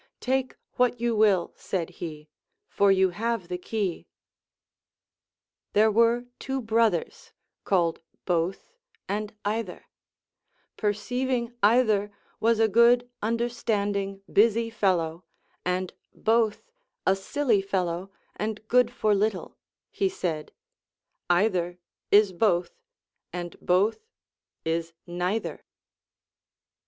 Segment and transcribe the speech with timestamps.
[0.19, 2.27] Take what you will, said he,
[2.67, 4.07] for you have the key.*
[5.73, 7.33] There were two brothers
[7.65, 8.73] called Both
[9.07, 9.85] and Either;
[10.75, 12.09] perceiving Either
[12.39, 15.23] was a good understanding busy fellow
[15.63, 16.63] and Both
[17.05, 19.55] a silly fellow and good for little,
[19.91, 20.51] he said:
[21.29, 21.77] Either
[22.09, 22.71] is Both,
[23.31, 23.99] and Both
[24.65, 25.63] is Neither.